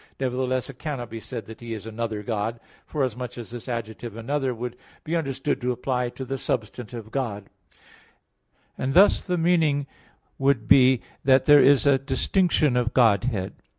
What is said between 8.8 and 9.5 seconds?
thus the